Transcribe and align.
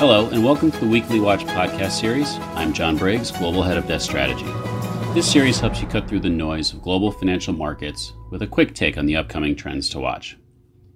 Hello, 0.00 0.30
and 0.30 0.42
welcome 0.42 0.70
to 0.70 0.80
the 0.80 0.88
Weekly 0.88 1.20
Watch 1.20 1.44
podcast 1.44 1.90
series. 1.90 2.38
I'm 2.54 2.72
John 2.72 2.96
Briggs, 2.96 3.30
Global 3.30 3.62
Head 3.62 3.76
of 3.76 3.86
Desk 3.86 4.08
Strategy. 4.08 4.46
This 5.12 5.30
series 5.30 5.60
helps 5.60 5.82
you 5.82 5.86
cut 5.86 6.08
through 6.08 6.20
the 6.20 6.30
noise 6.30 6.72
of 6.72 6.80
global 6.80 7.12
financial 7.12 7.52
markets 7.52 8.14
with 8.30 8.40
a 8.40 8.46
quick 8.46 8.74
take 8.74 8.96
on 8.96 9.04
the 9.04 9.16
upcoming 9.16 9.54
trends 9.54 9.90
to 9.90 10.00
watch. 10.00 10.38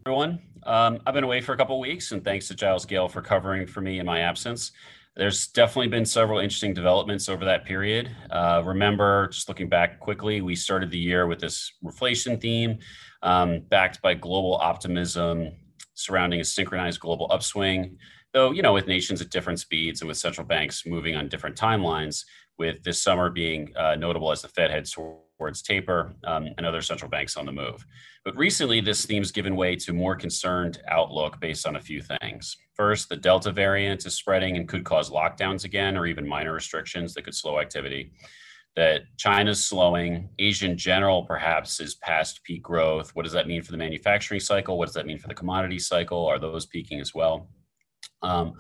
Everyone, 0.07 0.41
um, 0.63 1.01
I've 1.07 1.13
been 1.13 1.23
away 1.23 1.43
for 1.43 1.53
a 1.53 1.57
couple 1.59 1.79
weeks, 1.79 2.13
and 2.13 2.25
thanks 2.25 2.49
to 2.49 2.55
Giles 2.55 2.87
Gale 2.87 3.07
for 3.07 3.21
covering 3.21 3.67
for 3.67 3.83
me 3.83 3.99
in 3.99 4.07
my 4.07 4.21
absence. 4.21 4.73
There's 5.17 5.49
definitely 5.49 5.89
been 5.89 6.07
several 6.07 6.39
interesting 6.39 6.73
developments 6.73 7.29
over 7.29 7.45
that 7.45 7.67
period. 7.67 8.11
Uh, 8.31 8.63
remember, 8.65 9.29
just 9.29 9.51
looking 9.51 9.69
back 9.69 10.01
quickly, 10.01 10.41
we 10.41 10.57
started 10.57 10.91
the 10.91 10.97
year 10.97 11.27
with 11.27 11.41
this 11.41 11.71
reflation 11.85 12.41
theme, 12.41 12.79
um, 13.23 13.61
backed 13.69 14.01
by 14.01 14.15
global 14.15 14.55
optimism 14.55 15.51
surrounding 15.93 16.41
a 16.41 16.45
synchronized 16.45 17.01
global 17.01 17.31
upswing 17.31 17.99
though 18.35 18.51
you 18.51 18.61
know 18.61 18.75
with 18.75 18.87
nations 18.87 19.23
at 19.23 19.31
different 19.31 19.59
speeds 19.59 20.03
and 20.03 20.09
with 20.09 20.19
central 20.19 20.47
banks 20.47 20.85
moving 20.85 21.17
on 21.17 21.29
different 21.29 21.57
timelines 21.57 22.25
with 22.59 22.83
this 22.83 23.01
summer 23.01 23.31
being 23.31 23.73
uh, 23.77 23.95
notable 23.95 24.31
as 24.31 24.43
the 24.43 24.49
fed 24.49 24.71
heads 24.71 24.93
towards 24.93 25.63
taper 25.63 26.15
um, 26.25 26.49
and 26.59 26.67
other 26.67 26.83
central 26.83 27.11
banks 27.11 27.37
on 27.37 27.47
the 27.47 27.53
move 27.53 27.87
but 28.25 28.37
recently 28.37 28.81
this 28.81 29.07
theme's 29.07 29.33
given 29.33 29.57
way 29.57 29.75
to 29.75 29.93
more 29.93 30.17
concerned 30.17 30.83
outlook 30.89 31.41
based 31.41 31.67
on 31.67 31.77
a 31.77 31.81
few 31.81 32.03
things 32.03 32.57
first 32.75 33.09
the 33.09 33.17
delta 33.17 33.51
variant 33.51 34.05
is 34.05 34.15
spreading 34.15 34.57
and 34.57 34.69
could 34.69 34.85
cause 34.85 35.11
lockdowns 35.11 35.65
again 35.65 35.97
or 35.97 36.07
even 36.07 36.27
minor 36.27 36.53
restrictions 36.53 37.15
that 37.15 37.23
could 37.23 37.35
slow 37.35 37.61
activity 37.61 38.13
that 38.77 39.03
China's 39.17 39.65
slowing, 39.65 40.29
Asia 40.37 40.67
in 40.67 40.77
general 40.77 41.25
perhaps 41.25 41.79
is 41.79 41.95
past 41.95 42.43
peak 42.43 42.63
growth. 42.63 43.11
What 43.15 43.23
does 43.23 43.33
that 43.33 43.47
mean 43.47 43.63
for 43.63 43.71
the 43.71 43.79
manufacturing 43.79 44.41
cycle? 44.41 44.77
What 44.77 44.87
does 44.87 44.95
that 44.95 45.07
mean 45.07 45.19
for 45.19 45.29
the 45.29 45.35
commodity 45.35 45.79
cycle? 45.79 46.27
Are 46.27 46.41
those 46.41 46.67
peaking 46.67 47.01
as 47.01 47.15
well? 47.15 47.49
Um, 48.25 48.55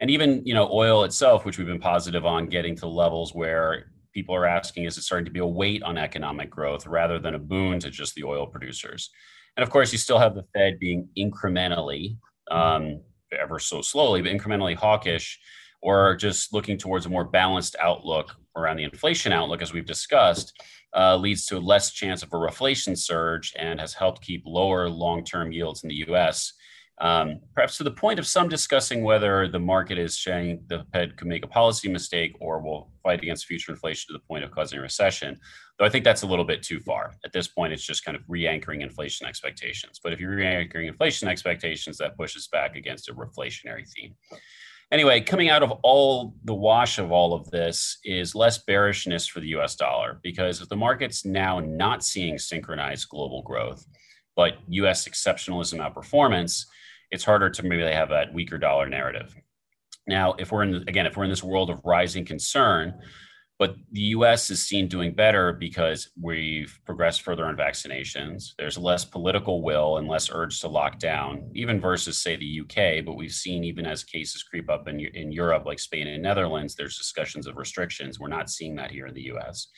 and 0.00 0.10
even 0.10 0.42
you 0.44 0.54
know 0.54 0.68
oil 0.72 1.04
itself, 1.04 1.44
which 1.44 1.58
we've 1.58 1.66
been 1.66 1.78
positive 1.78 2.24
on 2.24 2.46
getting 2.46 2.74
to 2.76 2.86
levels 2.86 3.34
where 3.34 3.92
people 4.12 4.34
are 4.34 4.46
asking, 4.46 4.84
is 4.84 4.98
it 4.98 5.02
starting 5.02 5.26
to 5.26 5.30
be 5.30 5.40
a 5.40 5.46
weight 5.46 5.82
on 5.82 5.96
economic 5.98 6.50
growth 6.50 6.86
rather 6.86 7.18
than 7.18 7.34
a 7.34 7.38
boon 7.38 7.78
to 7.80 7.90
just 7.90 8.14
the 8.14 8.24
oil 8.24 8.46
producers? 8.46 9.10
And 9.56 9.62
of 9.62 9.70
course, 9.70 9.92
you 9.92 9.98
still 9.98 10.18
have 10.18 10.34
the 10.34 10.44
Fed 10.54 10.78
being 10.80 11.08
incrementally, 11.16 12.16
um, 12.50 13.00
ever 13.38 13.58
so 13.58 13.82
slowly, 13.82 14.22
but 14.22 14.32
incrementally 14.32 14.74
hawkish, 14.74 15.38
or 15.82 16.16
just 16.16 16.52
looking 16.52 16.78
towards 16.78 17.06
a 17.06 17.10
more 17.10 17.24
balanced 17.24 17.76
outlook 17.78 18.34
around 18.56 18.78
the 18.78 18.84
inflation 18.84 19.32
outlook, 19.32 19.62
as 19.62 19.72
we've 19.72 19.86
discussed, 19.86 20.52
uh, 20.96 21.16
leads 21.16 21.46
to 21.46 21.60
less 21.60 21.92
chance 21.92 22.22
of 22.22 22.32
a 22.32 22.36
reflation 22.36 22.98
surge 22.98 23.52
and 23.56 23.78
has 23.78 23.94
helped 23.94 24.22
keep 24.22 24.42
lower 24.44 24.88
long-term 24.88 25.52
yields 25.52 25.84
in 25.84 25.88
the 25.88 26.04
U.S 26.08 26.54
um, 27.00 27.40
perhaps 27.54 27.78
to 27.78 27.84
the 27.84 27.90
point 27.90 28.18
of 28.18 28.26
some 28.26 28.48
discussing 28.48 29.02
whether 29.02 29.48
the 29.48 29.58
market 29.58 29.98
is 29.98 30.18
saying 30.22 30.62
the 30.66 30.84
Fed 30.92 31.16
could 31.16 31.28
make 31.28 31.44
a 31.44 31.48
policy 31.48 31.88
mistake 31.88 32.36
or 32.40 32.60
will 32.60 32.90
fight 33.02 33.22
against 33.22 33.46
future 33.46 33.72
inflation 33.72 34.08
to 34.08 34.12
the 34.12 34.26
point 34.26 34.44
of 34.44 34.50
causing 34.50 34.78
a 34.78 34.82
recession. 34.82 35.38
Though 35.78 35.86
I 35.86 35.88
think 35.88 36.04
that's 36.04 36.22
a 36.22 36.26
little 36.26 36.44
bit 36.44 36.62
too 36.62 36.78
far. 36.78 37.14
At 37.24 37.32
this 37.32 37.48
point, 37.48 37.72
it's 37.72 37.82
just 37.82 38.04
kind 38.04 38.16
of 38.16 38.22
re 38.28 38.46
anchoring 38.46 38.82
inflation 38.82 39.26
expectations. 39.26 39.98
But 40.02 40.12
if 40.12 40.20
you're 40.20 40.34
re 40.34 40.46
anchoring 40.46 40.88
inflation 40.88 41.26
expectations, 41.26 41.96
that 41.98 42.18
pushes 42.18 42.48
back 42.48 42.76
against 42.76 43.08
a 43.08 43.14
reflationary 43.14 43.88
theme. 43.88 44.14
Anyway, 44.92 45.22
coming 45.22 45.48
out 45.48 45.62
of 45.62 45.70
all 45.82 46.34
the 46.44 46.54
wash 46.54 46.98
of 46.98 47.12
all 47.12 47.32
of 47.32 47.50
this 47.50 47.98
is 48.04 48.34
less 48.34 48.58
bearishness 48.58 49.26
for 49.26 49.40
the 49.40 49.48
US 49.56 49.74
dollar 49.74 50.18
because 50.22 50.60
if 50.60 50.68
the 50.68 50.76
market's 50.76 51.24
now 51.24 51.60
not 51.60 52.04
seeing 52.04 52.38
synchronized 52.38 53.08
global 53.08 53.40
growth, 53.40 53.86
but 54.36 54.58
US 54.68 55.08
exceptionalism 55.08 55.78
outperformance, 55.78 56.66
it's 57.10 57.24
harder 57.24 57.50
to 57.50 57.62
maybe 57.62 57.82
they 57.82 57.94
have 57.94 58.10
that 58.10 58.32
weaker 58.32 58.58
dollar 58.58 58.88
narrative. 58.88 59.34
Now, 60.06 60.34
if 60.38 60.52
we're 60.52 60.62
in 60.62 60.74
again, 60.88 61.06
if 61.06 61.16
we're 61.16 61.24
in 61.24 61.30
this 61.30 61.44
world 61.44 61.70
of 61.70 61.84
rising 61.84 62.24
concern, 62.24 62.94
but 63.60 63.76
the 63.92 64.00
US 64.16 64.48
is 64.48 64.66
seen 64.66 64.88
doing 64.88 65.12
better 65.12 65.52
because 65.52 66.10
we've 66.18 66.80
progressed 66.86 67.20
further 67.20 67.44
on 67.44 67.58
vaccinations. 67.58 68.54
There's 68.56 68.78
less 68.78 69.04
political 69.04 69.62
will 69.62 69.98
and 69.98 70.08
less 70.08 70.30
urge 70.32 70.62
to 70.62 70.68
lock 70.68 70.98
down, 70.98 71.50
even 71.54 71.78
versus, 71.78 72.16
say, 72.16 72.36
the 72.36 72.62
UK. 72.62 73.04
But 73.04 73.16
we've 73.16 73.30
seen, 73.30 73.62
even 73.62 73.84
as 73.84 74.02
cases 74.02 74.42
creep 74.42 74.70
up 74.70 74.88
in, 74.88 74.98
in 74.98 75.30
Europe, 75.30 75.66
like 75.66 75.78
Spain 75.78 76.06
and 76.06 76.22
Netherlands, 76.22 76.74
there's 76.74 76.96
discussions 76.96 77.46
of 77.46 77.58
restrictions. 77.58 78.18
We're 78.18 78.28
not 78.28 78.48
seeing 78.48 78.76
that 78.76 78.90
here 78.90 79.06
in 79.06 79.14
the 79.14 79.30
US. 79.32 79.68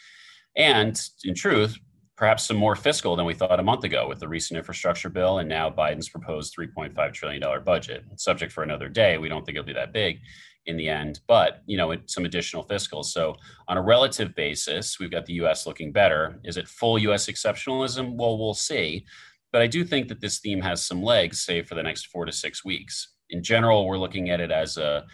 And 0.56 0.96
in 1.24 1.34
truth, 1.34 1.76
perhaps 2.16 2.44
some 2.44 2.56
more 2.56 2.76
fiscal 2.76 3.16
than 3.16 3.26
we 3.26 3.34
thought 3.34 3.58
a 3.58 3.62
month 3.62 3.84
ago 3.84 4.06
with 4.06 4.20
the 4.20 4.28
recent 4.28 4.58
infrastructure 4.58 5.08
bill 5.08 5.38
and 5.38 5.48
now 5.48 5.70
Biden's 5.70 6.08
proposed 6.08 6.54
$3.5 6.56 7.12
trillion 7.12 7.64
budget. 7.64 8.04
Subject 8.16 8.52
for 8.52 8.62
another 8.62 8.88
day. 8.88 9.18
We 9.18 9.28
don't 9.28 9.44
think 9.44 9.56
it'll 9.56 9.66
be 9.66 9.72
that 9.72 9.92
big 9.92 10.20
in 10.66 10.76
the 10.76 10.88
end, 10.88 11.20
but 11.26 11.62
you 11.66 11.76
know, 11.76 11.96
some 12.06 12.24
additional 12.24 12.62
fiscal. 12.62 13.02
So 13.02 13.34
on 13.66 13.76
a 13.76 13.82
relative 13.82 14.34
basis, 14.34 14.98
we've 15.00 15.10
got 15.10 15.26
the 15.26 15.34
US 15.34 15.66
looking 15.66 15.90
better. 15.90 16.38
Is 16.44 16.56
it 16.56 16.68
full 16.68 16.98
US 16.98 17.26
exceptionalism? 17.26 18.14
Well, 18.14 18.38
we'll 18.38 18.54
see. 18.54 19.04
But 19.50 19.62
I 19.62 19.66
do 19.66 19.84
think 19.84 20.08
that 20.08 20.20
this 20.20 20.38
theme 20.38 20.60
has 20.60 20.82
some 20.82 21.02
legs, 21.02 21.42
say 21.42 21.62
for 21.62 21.74
the 21.74 21.82
next 21.82 22.06
four 22.06 22.24
to 22.24 22.32
six 22.32 22.64
weeks. 22.64 23.14
In 23.30 23.42
general, 23.42 23.86
we're 23.86 23.98
looking 23.98 24.30
at 24.30 24.40
it 24.40 24.50
as 24.50 24.76
a 24.76 25.04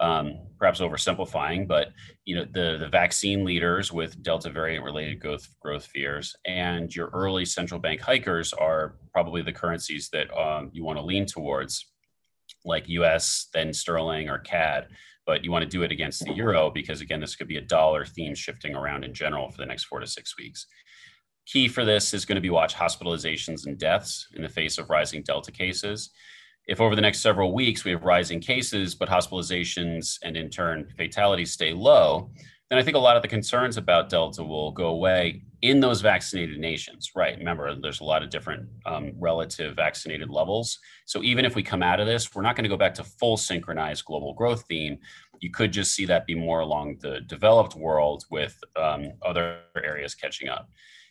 um, 0.00 0.38
perhaps 0.58 0.80
oversimplifying, 0.80 1.66
but 1.66 1.88
you 2.24 2.36
know 2.36 2.44
the 2.44 2.76
the 2.78 2.88
vaccine 2.88 3.44
leaders 3.44 3.92
with 3.92 4.22
Delta 4.22 4.50
variant 4.50 4.84
related 4.84 5.20
growth 5.20 5.48
growth 5.60 5.86
fears 5.86 6.36
and 6.46 6.94
your 6.94 7.08
early 7.08 7.44
central 7.44 7.80
bank 7.80 8.00
hikers 8.00 8.52
are 8.52 8.96
probably 9.12 9.42
the 9.42 9.52
currencies 9.52 10.08
that 10.12 10.30
um, 10.38 10.70
you 10.72 10.84
want 10.84 10.98
to 10.98 11.04
lean 11.04 11.26
towards, 11.26 11.86
like 12.64 12.88
U.S. 12.88 13.48
then 13.52 13.72
sterling 13.72 14.28
or 14.28 14.38
CAD. 14.38 14.88
But 15.26 15.44
you 15.44 15.52
want 15.52 15.62
to 15.62 15.68
do 15.68 15.82
it 15.82 15.92
against 15.92 16.24
the 16.24 16.32
euro 16.32 16.70
because 16.70 17.02
again, 17.02 17.20
this 17.20 17.36
could 17.36 17.48
be 17.48 17.58
a 17.58 17.62
dollar 17.62 18.06
theme 18.06 18.34
shifting 18.34 18.74
around 18.74 19.04
in 19.04 19.12
general 19.12 19.50
for 19.50 19.58
the 19.58 19.66
next 19.66 19.84
four 19.84 20.00
to 20.00 20.06
six 20.06 20.38
weeks. 20.38 20.66
Key 21.44 21.68
for 21.68 21.84
this 21.84 22.14
is 22.14 22.24
going 22.24 22.36
to 22.36 22.42
be 22.42 22.50
watch 22.50 22.74
hospitalizations 22.74 23.66
and 23.66 23.78
deaths 23.78 24.28
in 24.34 24.42
the 24.42 24.48
face 24.48 24.78
of 24.78 24.88
rising 24.88 25.22
Delta 25.22 25.52
cases 25.52 26.10
if 26.68 26.80
over 26.82 26.94
the 26.94 27.00
next 27.00 27.20
several 27.20 27.54
weeks 27.54 27.84
we 27.84 27.90
have 27.90 28.04
rising 28.04 28.40
cases, 28.40 28.94
but 28.94 29.08
hospitalizations 29.08 30.18
and 30.22 30.36
in 30.36 30.50
turn 30.50 30.86
fatalities 30.96 31.52
stay 31.52 31.72
low, 31.72 32.30
then 32.68 32.78
I 32.78 32.82
think 32.82 32.96
a 32.96 33.00
lot 33.00 33.16
of 33.16 33.22
the 33.22 33.28
concerns 33.28 33.78
about 33.78 34.10
Delta 34.10 34.44
will 34.44 34.70
go 34.72 34.88
away 34.88 35.42
in 35.62 35.80
those 35.80 36.02
vaccinated 36.02 36.58
nations. 36.58 37.12
Right. 37.16 37.38
Remember, 37.38 37.74
there's 37.74 38.00
a 38.00 38.04
lot 38.04 38.22
of 38.22 38.28
different 38.28 38.68
um, 38.84 39.12
relative 39.18 39.74
vaccinated 39.74 40.28
levels. 40.28 40.78
So 41.06 41.22
even 41.22 41.46
if 41.46 41.54
we 41.56 41.62
come 41.62 41.82
out 41.82 42.00
of 42.00 42.06
this, 42.06 42.34
we're 42.34 42.42
not 42.42 42.54
going 42.54 42.64
to 42.64 42.68
go 42.68 42.76
back 42.76 42.94
to 42.94 43.04
full 43.04 43.38
synchronized 43.38 44.04
global 44.04 44.34
growth 44.34 44.64
theme. 44.68 44.98
You 45.40 45.50
could 45.50 45.72
just 45.72 45.94
see 45.94 46.04
that 46.04 46.26
be 46.26 46.34
more 46.34 46.60
along 46.60 46.98
the 47.00 47.20
developed 47.22 47.76
world 47.76 48.24
with 48.30 48.58
um, 48.76 49.12
other 49.24 49.60
areas 49.82 50.14
catching 50.14 50.48
up. 50.48 50.68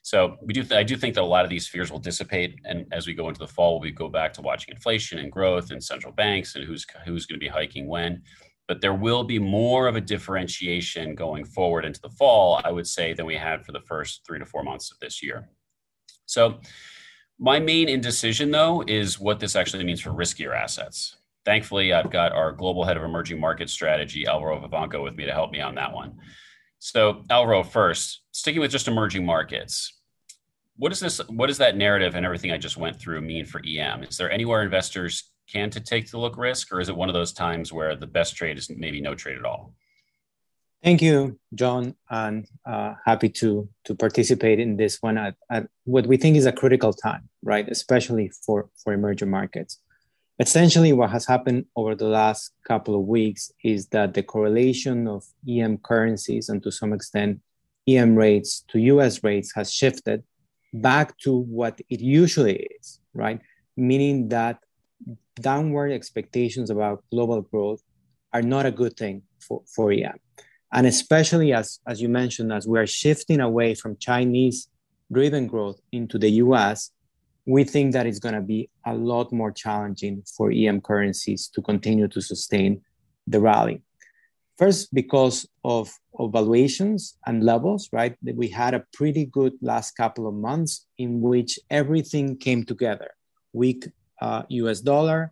So 0.08 0.38
we 0.42 0.54
do. 0.54 0.64
Th- 0.64 0.80
I 0.80 0.84
do 0.84 0.96
think 0.96 1.16
that 1.16 1.22
a 1.22 1.26
lot 1.26 1.44
of 1.44 1.50
these 1.50 1.68
fears 1.68 1.92
will 1.92 2.00
dissipate, 2.00 2.62
and 2.64 2.86
as 2.94 3.06
we 3.06 3.14
go 3.14 3.28
into 3.28 3.40
the 3.40 3.48
fall, 3.48 3.82
we 3.82 3.92
go 3.92 4.08
back 4.08 4.32
to 4.36 4.42
watching 4.42 4.74
inflation 4.74 5.20
and 5.20 5.30
growth 5.30 5.70
and 5.70 5.84
central 5.84 6.14
banks 6.14 6.56
and 6.56 6.64
who's 6.64 6.86
who's 7.04 7.26
going 7.26 7.38
to 7.38 7.46
be 7.46 7.50
hiking 7.50 7.90
when. 7.90 8.22
But 8.70 8.80
there 8.80 8.94
will 8.94 9.26
be 9.26 9.38
more 9.38 9.86
of 9.86 9.98
a 9.98 10.02
differentiation 10.02 11.14
going 11.14 11.44
forward 11.44 11.84
into 11.84 12.00
the 12.00 12.10
fall, 12.12 12.62
I 12.64 12.72
would 12.72 12.88
say, 12.88 13.12
than 13.12 13.26
we 13.26 13.36
had 13.36 13.66
for 13.66 13.74
the 13.74 13.82
first 13.82 14.22
three 14.26 14.40
to 14.40 14.46
four 14.46 14.64
months 14.64 14.94
of 14.94 15.00
this 15.00 15.22
year. 15.22 15.50
So, 16.26 16.62
my 17.38 17.60
main 17.60 17.90
indecision, 17.90 18.50
though, 18.50 18.86
is 18.88 19.20
what 19.20 19.42
this 19.42 19.58
actually 19.58 19.84
means 19.84 20.00
for 20.00 20.12
riskier 20.12 20.56
assets. 20.56 21.18
Thankfully, 21.44 21.92
I've 21.92 22.12
got 22.12 22.32
our 22.32 22.54
global 22.54 22.86
head 22.86 22.96
of 22.96 23.04
emerging 23.04 23.42
market 23.42 23.70
strategy, 23.70 24.26
Alvaro 24.26 24.66
Vivanco, 24.66 25.04
with 25.04 25.18
me 25.18 25.26
to 25.26 25.34
help 25.34 25.52
me 25.52 25.60
on 25.60 25.76
that 25.76 25.92
one. 25.92 26.18
So, 26.80 27.24
Alvaro, 27.30 27.64
first, 27.64 28.22
sticking 28.32 28.62
with 28.62 28.72
just 28.72 28.88
emerging 28.88 29.26
markets, 29.26 29.94
what 30.78 30.92
is 30.92 31.00
this? 31.00 31.18
What 31.28 31.48
does 31.48 31.58
that 31.58 31.76
narrative 31.76 32.16
and 32.16 32.26
everything 32.26 32.52
I 32.52 32.58
just 32.58 32.78
went 32.78 33.00
through 33.00 33.22
mean 33.22 33.46
for 33.46 33.62
EM? 33.66 34.04
Is 34.04 34.18
there 34.18 34.32
anywhere 34.32 34.62
investors 34.62 35.32
can 35.52 35.70
to 35.72 35.80
take 35.80 36.12
the 36.12 36.20
look 36.20 36.38
risk, 36.38 36.72
or 36.72 36.80
is 36.80 36.90
it 36.90 36.96
one 36.96 37.10
of 37.10 37.14
those 37.14 37.34
times 37.34 37.74
where 37.74 37.96
the 37.96 38.08
best 38.08 38.36
trade 38.36 38.58
is 38.58 38.70
maybe 38.70 39.02
no 39.02 39.16
trade 39.16 39.38
at 39.38 39.46
all? 39.46 39.74
Thank 40.84 41.02
you, 41.02 41.40
John, 41.56 41.96
and 42.10 42.48
uh, 42.64 42.94
happy 43.06 43.30
to 43.30 43.68
to 43.86 43.96
participate 43.96 44.60
in 44.60 44.78
this 44.78 45.02
one 45.02 45.18
at, 45.18 45.36
at 45.50 45.68
what 45.86 46.06
we 46.06 46.18
think 46.18 46.38
is 46.38 46.46
a 46.46 46.52
critical 46.52 46.94
time, 46.94 47.28
right? 47.42 47.68
Especially 47.68 48.32
for 48.46 48.70
for 48.84 48.94
emerging 48.94 49.32
markets. 49.32 49.80
Essentially, 50.40 50.94
what 50.94 51.10
has 51.10 51.26
happened 51.26 51.66
over 51.76 51.96
the 51.96 52.08
last 52.08 52.52
couple 52.64 52.94
of 52.94 53.08
weeks 53.08 53.52
is 53.64 53.88
that 53.88 54.14
the 54.14 54.22
correlation 54.22 55.08
of 55.08 55.26
EM 55.50 55.80
currencies 55.80 56.50
and 56.50 56.62
to 56.62 56.72
some 56.72 56.94
extent 56.94 57.40
EM 57.88 58.16
rates 58.16 58.64
to 58.68 58.80
US 58.80 59.24
rates 59.24 59.52
has 59.56 59.72
shifted 59.72 60.24
back 60.74 61.18
to 61.20 61.36
what 61.36 61.82
it 61.90 62.02
usually 62.02 62.68
is, 62.80 63.00
right? 63.16 63.42
Meaning 63.76 64.30
that 64.30 64.60
downward 65.40 65.92
expectations 65.92 66.70
about 66.70 67.04
global 67.10 67.42
growth 67.42 67.82
are 68.32 68.44
not 68.44 68.66
a 68.68 68.72
good 68.72 68.96
thing 68.96 69.24
for, 69.40 69.64
for 69.66 69.92
EM. 69.92 70.20
And 70.72 70.86
especially 70.86 71.54
as, 71.54 71.80
as 71.88 72.00
you 72.00 72.10
mentioned, 72.10 72.52
as 72.52 72.68
we 72.68 72.78
are 72.78 72.86
shifting 72.88 73.40
away 73.40 73.74
from 73.74 73.98
Chinese 73.98 74.68
driven 75.12 75.48
growth 75.48 75.80
into 75.92 76.20
the 76.20 76.30
US, 76.44 76.92
we 77.48 77.64
think 77.64 77.94
that 77.94 78.06
it's 78.06 78.20
going 78.20 78.36
to 78.36 78.42
be 78.42 78.70
a 78.86 78.94
lot 78.94 79.32
more 79.32 79.52
challenging 79.52 80.22
for 80.36 80.52
EM 80.52 80.82
currencies 80.82 81.48
to 81.48 81.62
continue 81.62 82.08
to 82.10 82.22
sustain 82.22 82.82
the 83.26 83.40
rally. 83.40 83.82
First, 84.58 84.94
because 84.94 85.48
of, 85.64 85.90
of 86.20 86.34
valuations 86.34 87.18
and 87.26 87.44
levels, 87.44 87.88
right? 87.94 88.16
We 88.22 88.50
had 88.50 88.74
a 88.74 88.84
pretty 88.92 89.26
good 89.26 89.54
last 89.62 89.92
couple 89.92 90.28
of 90.28 90.34
months 90.34 90.88
in 90.98 91.22
which 91.22 91.58
everything 91.70 92.38
came 92.38 92.66
together. 92.66 93.12
Weak 93.54 93.88
uh, 94.22 94.44
US 94.50 94.82
dollar, 94.82 95.32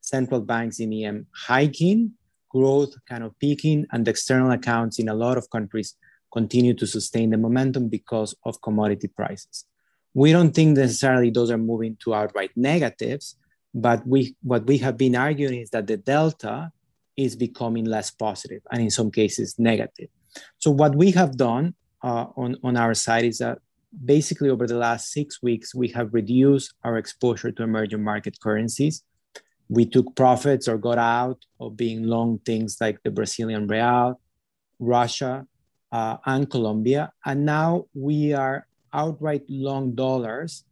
central 0.00 0.40
banks 0.40 0.80
in 0.80 0.92
EM 0.92 1.26
hiking, 1.32 2.14
growth 2.50 2.94
kind 3.08 3.22
of 3.22 3.38
peaking, 3.38 3.86
and 3.92 4.08
external 4.08 4.50
accounts 4.50 4.98
in 4.98 5.08
a 5.08 5.14
lot 5.14 5.38
of 5.38 5.48
countries 5.50 5.94
continue 6.32 6.74
to 6.74 6.86
sustain 6.86 7.30
the 7.30 7.38
momentum 7.38 7.88
because 7.88 8.34
of 8.44 8.60
commodity 8.60 9.06
prices. 9.06 9.66
We 10.14 10.32
don't 10.32 10.54
think 10.54 10.78
necessarily 10.78 11.30
those 11.30 11.50
are 11.50 11.58
moving 11.58 11.96
to 12.04 12.14
outright 12.14 12.52
negatives, 12.56 13.36
but 13.74 14.06
we 14.06 14.36
what 14.42 14.66
we 14.66 14.78
have 14.78 14.96
been 14.96 15.16
arguing 15.16 15.60
is 15.60 15.70
that 15.70 15.86
the 15.86 15.96
delta 15.96 16.70
is 17.16 17.36
becoming 17.36 17.84
less 17.84 18.10
positive 18.10 18.62
and 18.70 18.80
in 18.82 18.90
some 18.90 19.10
cases 19.10 19.56
negative. 19.58 20.08
So 20.58 20.70
what 20.70 20.94
we 20.94 21.10
have 21.12 21.36
done 21.36 21.74
uh, 22.02 22.26
on, 22.36 22.56
on 22.62 22.76
our 22.76 22.94
side 22.94 23.24
is 23.24 23.38
that 23.38 23.58
basically 24.04 24.50
over 24.50 24.66
the 24.66 24.76
last 24.76 25.12
six 25.12 25.42
weeks, 25.42 25.74
we 25.74 25.88
have 25.88 26.12
reduced 26.12 26.74
our 26.82 26.96
exposure 26.98 27.52
to 27.52 27.62
emerging 27.62 28.02
market 28.02 28.38
currencies. 28.40 29.02
We 29.68 29.86
took 29.86 30.14
profits 30.14 30.68
or 30.68 30.76
got 30.76 30.98
out 30.98 31.38
of 31.60 31.76
being 31.76 32.04
long 32.04 32.38
things 32.40 32.76
like 32.80 33.02
the 33.02 33.10
Brazilian 33.10 33.66
real, 33.66 34.20
Russia, 34.78 35.46
uh, 35.92 36.16
and 36.26 36.50
Colombia. 36.50 37.12
And 37.24 37.46
now 37.46 37.86
we 37.94 38.32
are 38.32 38.66
outright 38.94 39.42
long 39.48 39.94
dollars 39.94 40.64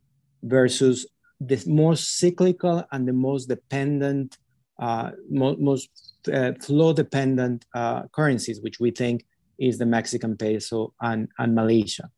versus 0.42 1.06
the 1.40 1.62
most 1.66 2.18
cyclical 2.18 2.84
and 2.92 3.06
the 3.06 3.12
most 3.12 3.48
dependent, 3.48 4.38
uh, 4.80 5.10
mo- 5.28 5.56
most 5.58 5.90
uh, 6.32 6.52
flow 6.60 6.92
dependent 6.92 7.66
uh, 7.74 8.02
currencies, 8.12 8.60
which 8.60 8.78
we 8.78 8.90
think 8.90 9.26
is 9.58 9.78
the 9.78 9.86
Mexican 9.86 10.36
peso 10.36 10.94
and, 11.00 11.28
and 11.38 11.54
Malaysia. 11.54 12.10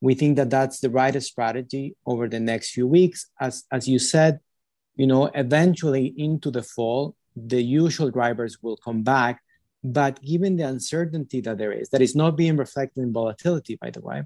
We 0.00 0.14
think 0.14 0.36
that 0.36 0.50
that's 0.50 0.80
the 0.80 0.90
right 0.90 1.22
strategy 1.22 1.96
over 2.06 2.28
the 2.28 2.40
next 2.40 2.70
few 2.72 2.86
weeks. 2.86 3.30
As, 3.40 3.64
as 3.70 3.86
you 3.86 3.98
said, 3.98 4.40
you 4.96 5.06
know, 5.06 5.26
eventually 5.34 6.12
into 6.16 6.50
the 6.50 6.62
fall, 6.62 7.14
the 7.36 7.62
usual 7.62 8.10
drivers 8.10 8.58
will 8.62 8.76
come 8.76 9.02
back. 9.02 9.40
But 9.84 10.22
given 10.22 10.56
the 10.56 10.66
uncertainty 10.66 11.40
that 11.42 11.58
there 11.58 11.72
is, 11.72 11.88
that 11.90 12.02
is 12.02 12.14
not 12.14 12.36
being 12.36 12.56
reflected 12.56 13.02
in 13.02 13.12
volatility, 13.12 13.76
by 13.80 13.90
the 13.90 14.00
way, 14.00 14.22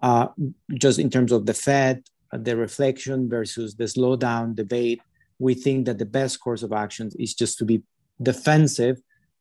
uh, 0.00 0.28
just 0.74 0.98
in 0.98 1.10
terms 1.10 1.32
of 1.32 1.46
the 1.46 1.54
Fed, 1.54 2.02
the 2.32 2.52
reflation 2.52 3.28
versus 3.28 3.74
the 3.74 3.84
slowdown 3.84 4.54
debate, 4.54 5.00
we 5.38 5.54
think 5.54 5.86
that 5.86 5.98
the 5.98 6.06
best 6.06 6.40
course 6.40 6.62
of 6.62 6.72
action 6.72 7.10
is 7.18 7.34
just 7.34 7.58
to 7.58 7.64
be 7.64 7.82
defensive 8.20 9.00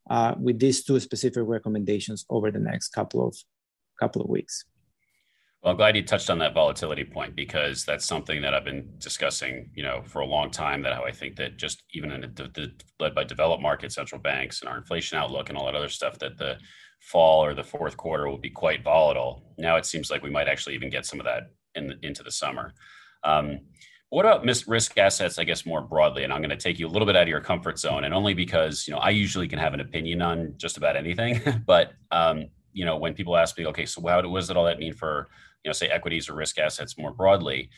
uh, 0.10 0.36
with 0.40 0.60
these 0.60 0.84
two 0.84 1.00
specific 1.00 1.44
recommendations 1.46 2.26
over 2.30 2.52
the 2.52 2.60
next 2.60 2.90
couple 2.90 3.28
of 3.28 3.36
couple 4.00 4.22
of 4.22 4.30
weeks. 4.30 4.64
Well, 5.62 5.72
I'm 5.72 5.78
glad 5.78 5.96
you 5.96 6.04
touched 6.04 6.30
on 6.30 6.38
that 6.40 6.54
volatility 6.54 7.04
point 7.04 7.36
because 7.36 7.84
that's 7.84 8.06
something 8.06 8.42
that 8.44 8.54
I've 8.54 8.64
been 8.64 8.88
discussing, 9.00 9.72
you 9.74 9.82
know, 9.82 10.04
for 10.06 10.20
a 10.20 10.26
long 10.26 10.52
time. 10.52 10.84
That 10.84 10.94
how 10.94 11.04
I 11.04 11.12
think 11.12 11.36
that 11.38 11.58
just 11.58 11.84
even 11.94 12.12
in 12.12 12.22
the, 12.22 12.44
the, 12.54 12.72
led 13.00 13.16
by 13.16 13.24
developed 13.24 13.64
market 13.64 13.92
central 13.92 14.22
banks 14.22 14.62
and 14.62 14.70
our 14.70 14.78
inflation 14.78 15.18
outlook 15.18 15.50
and 15.50 15.58
all 15.58 15.66
that 15.66 15.76
other 15.76 15.90
stuff, 15.90 16.20
that 16.20 16.38
the 16.38 16.58
fall 17.00 17.44
or 17.44 17.54
the 17.54 17.64
fourth 17.64 17.98
quarter 17.98 18.30
will 18.30 18.38
be 18.38 18.50
quite 18.50 18.84
volatile. 18.84 19.44
Now 19.58 19.78
it 19.78 19.86
seems 19.86 20.12
like 20.12 20.24
we 20.24 20.30
might 20.30 20.48
actually 20.48 20.76
even 20.76 20.90
get 20.90 21.06
some 21.06 21.20
of 21.20 21.26
that 21.26 21.52
in 21.76 21.98
into 22.04 22.24
the 22.24 22.32
summer. 22.32 22.74
Um, 23.24 23.60
what 24.10 24.26
about 24.26 24.46
risk 24.68 24.98
assets, 24.98 25.38
I 25.38 25.44
guess, 25.44 25.66
more 25.66 25.82
broadly? 25.82 26.24
And 26.24 26.32
I'm 26.32 26.40
going 26.40 26.50
to 26.50 26.56
take 26.56 26.80
you 26.80 26.88
a 26.88 26.90
little 26.90 27.06
bit 27.06 27.18
out 27.18 27.24
of 27.24 27.28
your 27.28 27.42
comfort 27.42 27.78
zone, 27.78 28.06
and 28.06 28.14
only 28.14 28.34
because 28.34 28.88
you 28.88 28.94
know 28.94 29.00
I 29.00 29.10
usually 29.10 29.48
can 29.48 29.60
have 29.60 29.74
an 29.74 29.82
opinion 29.82 30.22
on 30.22 30.54
just 30.58 30.78
about 30.78 30.96
anything. 30.96 31.42
but 31.66 31.92
um, 32.12 32.46
you 32.72 32.86
know, 32.86 32.96
when 32.96 33.14
people 33.14 33.36
ask 33.36 33.58
me, 33.58 33.66
okay, 33.68 33.86
so 33.86 34.02
how 34.08 34.22
what 34.28 34.40
does 34.40 34.50
all 34.56 34.66
that 34.66 34.80
mean 34.80 34.94
for 34.94 35.28
you 35.68 35.70
know, 35.70 35.74
say 35.74 35.88
equities 35.88 36.30
or 36.30 36.34
risk 36.34 36.60
assets 36.60 36.98
more 36.98 37.12
broadly? 37.12 37.70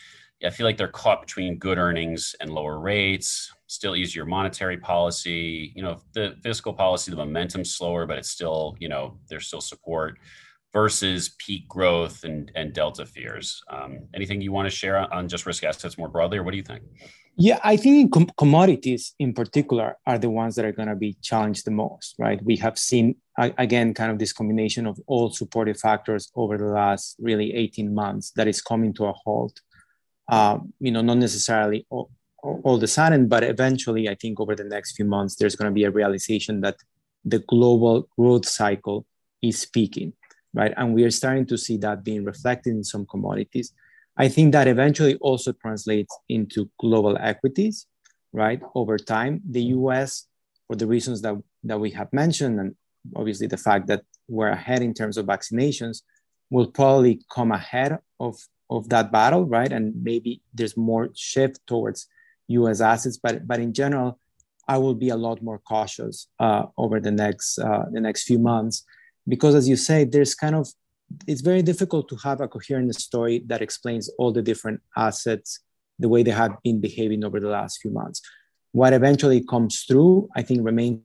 I 0.45 0.51
feel 0.51 0.67
like 0.67 0.77
they're 0.77 0.87
caught 0.87 1.21
between 1.21 1.57
good 1.57 1.79
earnings 1.79 2.35
and 2.39 2.51
lower 2.51 2.79
rates, 2.79 3.51
still 3.65 3.95
easier 3.95 4.25
monetary 4.25 4.77
policy. 4.77 5.73
You 5.75 5.81
know, 5.81 5.99
the 6.13 6.35
fiscal 6.43 6.71
policy, 6.71 7.09
the 7.09 7.17
momentum's 7.17 7.73
slower, 7.73 8.05
but 8.05 8.19
it's 8.19 8.29
still, 8.29 8.75
you 8.79 8.89
know, 8.89 9.17
there's 9.27 9.47
still 9.47 9.59
support 9.59 10.19
versus 10.73 11.35
peak 11.39 11.67
growth 11.67 12.23
and, 12.23 12.51
and 12.55 12.73
delta 12.73 13.05
fears. 13.05 13.61
Um, 13.69 13.99
anything 14.13 14.41
you 14.41 14.51
want 14.51 14.67
to 14.67 14.75
share 14.75 15.11
on 15.13 15.27
just 15.27 15.45
risk 15.45 15.63
assets 15.63 15.97
more 15.97 16.09
broadly, 16.09 16.37
or 16.37 16.43
what 16.43 16.51
do 16.51 16.57
you 16.57 16.63
think? 16.63 16.83
Yeah, 17.35 17.59
I 17.63 17.77
think 17.77 18.11
com- 18.11 18.29
commodities 18.37 19.15
in 19.17 19.33
particular 19.33 19.97
are 20.05 20.19
the 20.19 20.29
ones 20.29 20.55
that 20.55 20.65
are 20.65 20.73
going 20.73 20.89
to 20.89 20.95
be 20.95 21.15
challenged 21.21 21.65
the 21.65 21.71
most, 21.71 22.15
right? 22.19 22.43
We 22.43 22.57
have 22.57 22.77
seen, 22.77 23.15
again, 23.37 23.93
kind 23.93 24.11
of 24.11 24.19
this 24.19 24.33
combination 24.33 24.85
of 24.85 24.99
all 25.07 25.31
supportive 25.31 25.79
factors 25.79 26.29
over 26.35 26.57
the 26.57 26.65
last 26.65 27.15
really 27.17 27.53
18 27.53 27.93
months 27.93 28.31
that 28.31 28.47
is 28.47 28.61
coming 28.61 28.93
to 28.95 29.05
a 29.05 29.13
halt. 29.13 29.61
Uh, 30.27 30.59
you 30.79 30.91
know, 30.91 31.01
not 31.01 31.17
necessarily 31.17 31.87
all, 31.89 32.11
all 32.43 32.77
the 32.77 32.87
sudden, 32.87 33.27
but 33.27 33.43
eventually, 33.43 34.09
I 34.09 34.15
think 34.15 34.39
over 34.39 34.53
the 34.53 34.65
next 34.65 34.97
few 34.97 35.05
months, 35.05 35.35
there's 35.35 35.55
going 35.55 35.71
to 35.71 35.73
be 35.73 35.85
a 35.85 35.91
realization 35.91 36.61
that 36.61 36.75
the 37.25 37.39
global 37.39 38.07
growth 38.17 38.45
cycle 38.47 39.05
is 39.41 39.65
peaking 39.65 40.13
right? 40.53 40.73
And 40.77 40.93
we 40.93 41.03
are 41.03 41.11
starting 41.11 41.45
to 41.47 41.57
see 41.57 41.77
that 41.77 42.03
being 42.03 42.23
reflected 42.25 42.71
in 42.71 42.83
some 42.83 43.05
commodities. 43.05 43.73
I 44.17 44.27
think 44.27 44.51
that 44.51 44.67
eventually 44.67 45.15
also 45.15 45.53
translates 45.53 46.17
into 46.27 46.69
global 46.79 47.17
equities, 47.19 47.85
right? 48.33 48.61
Over 48.75 48.97
time, 48.97 49.41
the 49.49 49.61
US, 49.77 50.27
for 50.67 50.75
the 50.75 50.87
reasons 50.87 51.21
that, 51.21 51.35
that 51.63 51.79
we 51.79 51.91
have 51.91 52.11
mentioned, 52.11 52.59
and 52.59 52.75
obviously 53.15 53.47
the 53.47 53.57
fact 53.57 53.87
that 53.87 54.03
we're 54.27 54.49
ahead 54.49 54.81
in 54.81 54.93
terms 54.93 55.17
of 55.17 55.25
vaccinations, 55.25 56.01
will 56.49 56.67
probably 56.67 57.21
come 57.31 57.51
ahead 57.51 57.99
of, 58.19 58.35
of 58.69 58.89
that 58.89 59.11
battle, 59.11 59.45
right? 59.45 59.71
And 59.71 59.93
maybe 60.03 60.41
there's 60.53 60.75
more 60.75 61.09
shift 61.15 61.65
towards 61.67 62.07
US 62.47 62.81
assets, 62.81 63.17
but, 63.17 63.47
but 63.47 63.59
in 63.59 63.73
general, 63.73 64.19
I 64.67 64.77
will 64.77 64.93
be 64.93 65.09
a 65.09 65.15
lot 65.15 65.41
more 65.41 65.59
cautious 65.59 66.27
uh, 66.39 66.65
over 66.77 66.99
the 66.99 67.09
next 67.09 67.57
uh, 67.57 67.85
the 67.91 67.99
next 67.99 68.25
few 68.25 68.37
months 68.37 68.85
because 69.27 69.55
as 69.55 69.67
you 69.67 69.75
say 69.75 70.03
there's 70.03 70.35
kind 70.35 70.55
of 70.55 70.67
it's 71.27 71.41
very 71.41 71.61
difficult 71.61 72.07
to 72.09 72.15
have 72.17 72.39
a 72.39 72.47
coherent 72.47 72.93
story 72.95 73.43
that 73.47 73.61
explains 73.61 74.09
all 74.19 74.31
the 74.31 74.41
different 74.41 74.79
assets 74.95 75.59
the 75.97 76.07
way 76.07 76.23
they 76.23 76.31
have 76.31 76.55
been 76.63 76.79
behaving 76.79 77.23
over 77.23 77.39
the 77.39 77.49
last 77.49 77.81
few 77.81 77.91
months. 77.91 78.21
What 78.71 78.93
eventually 78.93 79.43
comes 79.43 79.83
through 79.87 80.29
i 80.35 80.41
think 80.41 80.63
remains 80.63 81.01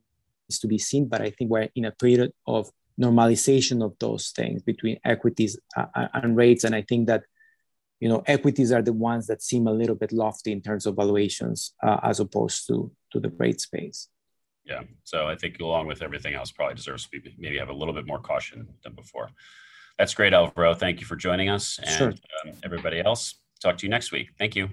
to 0.61 0.67
be 0.67 0.79
seen 0.79 1.09
but 1.09 1.21
i 1.23 1.31
think 1.31 1.51
we're 1.51 1.69
in 1.75 1.87
a 1.87 1.93
period 1.93 2.33
of 2.47 2.71
normalization 3.01 3.85
of 3.85 3.93
those 3.99 4.31
things 4.31 4.63
between 4.63 4.99
equities 5.05 5.59
uh, 5.77 5.87
uh, 5.97 6.09
and 6.15 6.37
rates. 6.37 6.65
And 6.65 6.75
i 6.75 6.83
think 6.83 7.07
that 7.09 7.25
you 8.01 8.09
know 8.09 8.23
equities 8.27 8.71
are 8.73 8.83
the 8.83 8.93
ones 8.93 9.27
that 9.27 9.43
seem 9.43 9.67
a 9.67 9.73
little 9.73 9.97
bit 9.97 10.13
lofty 10.13 10.53
in 10.53 10.61
terms 10.61 10.85
of 10.87 10.97
valuations 10.97 11.75
uh, 11.83 11.99
as 12.03 12.21
opposed 12.21 12.67
to 12.67 12.93
to 13.13 13.21
the 13.21 13.31
rate 13.39 13.61
space 13.61 14.09
yeah. 14.65 14.83
So 15.05 15.27
I 15.27 15.37
think 15.37 15.61
along 15.61 15.87
with 15.87 16.03
everything 16.03 16.35
else, 16.35 16.51
probably 16.51 16.75
deserves 16.75 17.05
to 17.05 17.11
be 17.11 17.35
maybe 17.39 17.59
have 17.59 17.69
a 17.69 17.75
little 17.75 17.95
bit 17.95 18.07
more 18.07 18.19
caution 18.19 18.67
than 18.83 18.95
before. 18.95 19.31
That's 19.99 20.15
great, 20.15 20.33
Alvaro. 20.33 20.75
Thank 20.75 21.01
you 21.01 21.07
for 21.07 21.17
joining 21.17 21.49
us. 21.49 21.79
And 21.79 21.91
sure. 21.91 22.09
um, 22.09 22.53
everybody 22.65 23.01
else, 23.01 23.37
talk 23.61 23.79
to 23.79 23.87
you 23.87 23.91
next 23.91 24.11
week. 24.11 24.31
Thank 24.39 24.57
you. 24.57 24.71